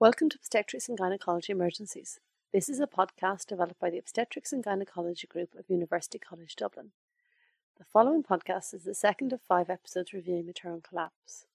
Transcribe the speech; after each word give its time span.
Welcome 0.00 0.28
to 0.28 0.36
Obstetrics 0.36 0.88
and 0.88 0.96
Gynecology 0.96 1.50
Emergencies. 1.50 2.20
This 2.52 2.68
is 2.68 2.78
a 2.78 2.86
podcast 2.86 3.46
developed 3.46 3.80
by 3.80 3.90
the 3.90 3.98
Obstetrics 3.98 4.52
and 4.52 4.62
Gynecology 4.62 5.26
Group 5.26 5.56
of 5.58 5.68
University 5.68 6.20
College 6.20 6.54
Dublin. 6.54 6.92
The 7.78 7.84
following 7.84 8.22
podcast 8.22 8.72
is 8.74 8.84
the 8.84 8.94
second 8.94 9.32
of 9.32 9.42
five 9.42 9.68
episodes 9.68 10.12
reviewing 10.12 10.46
maternal 10.46 10.80
collapse. 10.80 11.46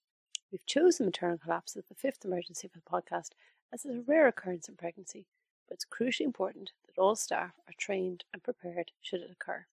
We've 0.52 0.66
chosen 0.66 1.06
maternal 1.06 1.38
collapse 1.38 1.78
as 1.78 1.86
the 1.86 1.96
fifth 1.96 2.26
emergency 2.26 2.68
for 2.68 2.80
the 2.80 2.84
podcast 2.84 3.30
as 3.72 3.86
it's 3.86 3.96
a 3.96 4.04
rare 4.06 4.28
occurrence 4.28 4.68
in 4.68 4.76
pregnancy, 4.76 5.26
but 5.70 5.76
it's 5.76 5.86
crucially 5.86 6.26
important 6.26 6.74
that 6.86 7.02
all 7.02 7.16
staff 7.16 7.54
are 7.66 7.74
trained 7.78 8.26
and 8.34 8.44
prepared 8.44 8.92
should 9.02 9.22
it 9.22 9.32
occur. 9.32 9.68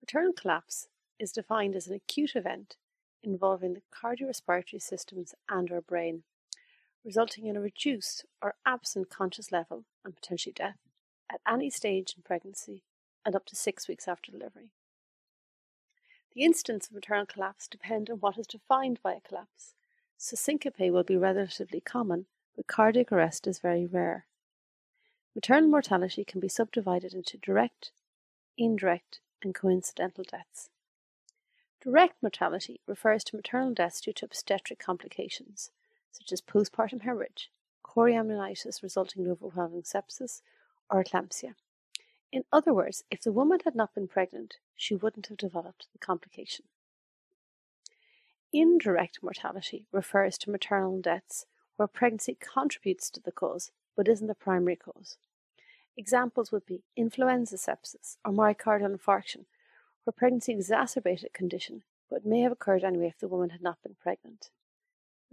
Maternal 0.00 0.34
collapse 0.34 0.86
is 1.18 1.32
defined 1.32 1.74
as 1.74 1.88
an 1.88 1.96
acute 1.96 2.36
event 2.36 2.76
involving 3.24 3.74
the 3.74 3.82
cardiorespiratory 3.92 4.80
systems 4.80 5.34
and 5.48 5.72
or 5.72 5.80
brain 5.80 6.22
resulting 7.04 7.46
in 7.46 7.56
a 7.56 7.60
reduced 7.60 8.24
or 8.40 8.54
absent 8.64 9.10
conscious 9.10 9.52
level 9.52 9.84
and 10.04 10.14
potentially 10.14 10.52
death 10.52 10.78
at 11.30 11.40
any 11.48 11.70
stage 11.70 12.14
in 12.16 12.22
pregnancy 12.22 12.82
and 13.24 13.34
up 13.34 13.44
to 13.46 13.56
six 13.56 13.88
weeks 13.88 14.08
after 14.08 14.30
delivery. 14.30 14.70
The 16.34 16.42
incidence 16.42 16.88
of 16.88 16.94
maternal 16.94 17.26
collapse 17.26 17.68
depend 17.68 18.10
on 18.10 18.16
what 18.16 18.38
is 18.38 18.46
defined 18.46 18.98
by 19.02 19.12
a 19.14 19.20
collapse. 19.20 19.74
So 20.18 20.36
syncope 20.36 20.78
will 20.78 21.04
be 21.04 21.16
relatively 21.16 21.80
common, 21.80 22.26
but 22.56 22.66
cardiac 22.66 23.12
arrest 23.12 23.46
is 23.46 23.58
very 23.58 23.86
rare. 23.86 24.26
Maternal 25.34 25.68
mortality 25.68 26.24
can 26.24 26.40
be 26.40 26.48
subdivided 26.48 27.12
into 27.12 27.36
direct, 27.36 27.90
indirect, 28.56 29.20
and 29.42 29.54
coincidental 29.54 30.24
deaths. 30.24 30.70
Direct 31.82 32.14
mortality 32.22 32.80
refers 32.86 33.24
to 33.24 33.36
maternal 33.36 33.74
deaths 33.74 34.00
due 34.00 34.12
to 34.14 34.24
obstetric 34.24 34.78
complications, 34.78 35.70
such 36.14 36.32
as 36.32 36.40
postpartum 36.40 37.02
hemorrhage, 37.02 37.50
chorioamnionitis 37.84 38.82
resulting 38.82 39.24
in 39.24 39.30
overwhelming 39.30 39.82
sepsis, 39.82 40.40
or 40.90 41.02
eclampsia. 41.02 41.54
In 42.32 42.44
other 42.52 42.72
words, 42.72 43.04
if 43.10 43.20
the 43.20 43.32
woman 43.32 43.60
had 43.64 43.74
not 43.74 43.94
been 43.94 44.08
pregnant, 44.08 44.56
she 44.76 44.94
wouldn't 44.94 45.26
have 45.26 45.36
developed 45.36 45.86
the 45.92 45.98
complication. 45.98 46.66
Indirect 48.52 49.20
mortality 49.22 49.86
refers 49.90 50.38
to 50.38 50.50
maternal 50.50 51.00
deaths 51.00 51.46
where 51.76 51.88
pregnancy 51.88 52.36
contributes 52.40 53.10
to 53.10 53.20
the 53.20 53.32
cause 53.32 53.72
but 53.96 54.08
isn't 54.08 54.26
the 54.28 54.34
primary 54.34 54.76
cause. 54.76 55.16
Examples 55.96 56.50
would 56.50 56.66
be 56.66 56.82
influenza 56.96 57.56
sepsis 57.56 58.16
or 58.24 58.32
myocardial 58.32 58.96
infarction, 58.96 59.46
where 60.04 60.12
pregnancy 60.12 60.52
exacerbated 60.52 61.26
a 61.26 61.36
condition 61.36 61.82
but 62.10 62.26
may 62.26 62.40
have 62.40 62.52
occurred 62.52 62.84
anyway 62.84 63.06
if 63.06 63.18
the 63.18 63.28
woman 63.28 63.50
had 63.50 63.62
not 63.62 63.82
been 63.82 63.96
pregnant. 64.00 64.50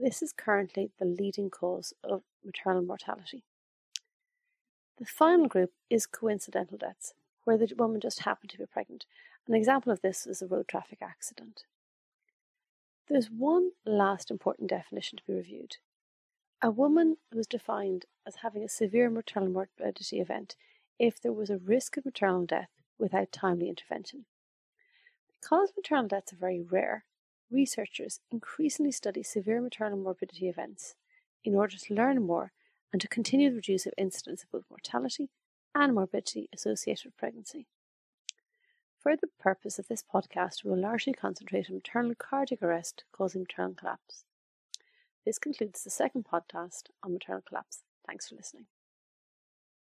This 0.02 0.24
is 0.24 0.34
currently 0.34 0.90
the 0.98 1.06
leading 1.06 1.52
cause 1.52 1.94
of 2.04 2.24
maternal 2.44 2.82
mortality. 2.82 3.44
The 4.98 5.06
final 5.06 5.48
group 5.48 5.74
is 5.92 6.08
coincidental 6.08 6.80
deaths, 6.80 7.14
where 7.44 7.56
the 7.56 7.72
woman 7.78 8.02
just 8.02 8.22
happened 8.22 8.50
to 8.50 8.58
be 8.58 8.66
pregnant. 8.66 9.06
An 9.48 9.54
example 9.54 9.92
of 9.92 10.02
this 10.02 10.26
is 10.26 10.42
a 10.42 10.48
road 10.48 10.68
traffic 10.68 11.04
accident. 11.04 11.66
There's 13.10 13.30
one 13.30 13.74
last 13.86 14.32
important 14.32 14.72
definition 14.72 15.20
to 15.20 15.24
be 15.28 15.36
reviewed. 15.36 15.78
A 16.64 16.72
woman 16.72 17.18
was 17.32 17.46
defined 17.46 18.06
as 18.26 18.38
having 18.38 18.64
a 18.64 18.70
severe 18.70 19.12
maternal 19.12 19.50
morbidity 19.50 20.20
event 20.20 20.56
if 20.98 21.22
there 21.22 21.32
was 21.32 21.52
a 21.52 21.60
risk 21.60 21.96
of 21.98 22.06
maternal 22.06 22.48
death 22.48 22.70
without 22.98 23.32
timely 23.32 23.70
intervention. 23.70 24.26
Because 25.28 25.74
maternal 25.78 26.08
deaths 26.08 26.34
are 26.34 26.38
very 26.38 26.60
rare, 26.60 27.06
researchers 27.52 28.20
increasingly 28.32 28.92
study 28.92 29.24
severe 29.24 29.62
maternal 29.62 29.98
morbidity 29.98 30.48
events 30.48 30.96
in 31.44 31.56
order 31.56 31.78
to 31.78 31.94
learn 31.94 32.26
more 32.26 32.52
and 32.92 33.02
to 33.02 33.08
continue 33.08 33.50
the 33.50 33.58
reduce 33.58 33.86
of 33.86 33.94
incidence 33.98 34.44
of 34.44 34.52
both 34.52 34.66
mortality 34.70 35.30
and 35.74 35.94
morbidity 35.94 36.50
associated 36.54 37.06
with 37.06 37.18
pregnancy. 37.18 37.68
For 39.00 39.16
the 39.16 39.30
purpose 39.40 39.80
of 39.80 39.88
this 39.88 40.04
podcast, 40.04 40.64
we 40.64 40.70
will 40.70 40.78
largely 40.78 41.14
concentrate 41.14 41.70
on 41.70 41.76
maternal 41.76 42.14
cardiac 42.16 42.62
arrest 42.62 43.04
causing 43.12 43.42
maternal 43.42 43.74
collapse. 43.74 44.26
This 45.26 45.40
concludes 45.40 45.84
the 45.84 45.90
second 45.90 46.26
podcast 46.32 46.90
on 47.04 47.14
maternal 47.14 47.42
collapse. 47.48 47.84
Thanks 48.06 48.30
for 48.30 48.36
listening. 48.36 48.66